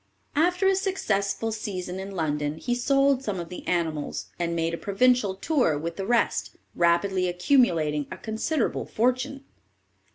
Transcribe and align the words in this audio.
After 0.35 0.67
a 0.67 0.75
successful 0.75 1.51
season 1.51 1.99
in 1.99 2.09
London, 2.09 2.57
he 2.57 2.73
sold 2.73 3.21
some 3.21 3.39
of 3.39 3.49
the 3.49 3.67
animals, 3.67 4.31
and 4.39 4.55
made 4.55 4.73
a 4.73 4.77
provincial 4.79 5.35
tour 5.35 5.77
with 5.77 5.95
the 5.95 6.07
rest, 6.07 6.55
rapidly 6.73 7.29
accumulating 7.29 8.07
a 8.09 8.17
considerable 8.17 8.87
fortune." 8.87 9.43